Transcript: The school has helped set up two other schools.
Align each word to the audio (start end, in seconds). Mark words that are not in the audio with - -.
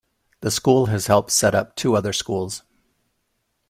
The 0.39 0.49
school 0.49 0.87
has 0.87 1.05
helped 1.05 1.29
set 1.29 1.53
up 1.53 1.75
two 1.75 1.95
other 1.95 2.11
schools. 2.11 2.63